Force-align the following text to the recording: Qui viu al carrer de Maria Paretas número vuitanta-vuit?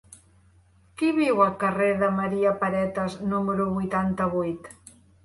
Qui 1.01 1.09
viu 1.17 1.41
al 1.43 1.51
carrer 1.63 1.89
de 1.99 2.09
Maria 2.19 2.53
Paretas 2.63 3.19
número 3.35 3.69
vuitanta-vuit? 3.75 4.73